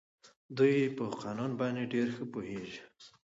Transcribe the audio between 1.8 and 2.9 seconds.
ډېر ښه پوهېږي.